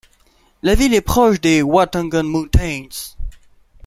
La 0.63 0.73
ville 0.73 0.95
est 0.95 1.01
proche 1.01 1.39
des 1.41 1.61
Watagan 1.61 2.23
Mountains. 2.23 2.89